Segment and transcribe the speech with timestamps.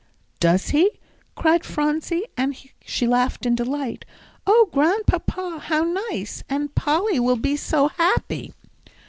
[0.39, 0.99] "Does he?"
[1.35, 4.03] cried Phronsie, and she laughed in delight.
[4.47, 6.43] "Oh, Grandpapa, how nice!
[6.49, 8.51] And Polly will be so happy."